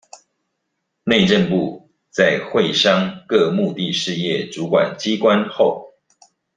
[1.03, 5.93] 內政部在會商各目的事業主管機關後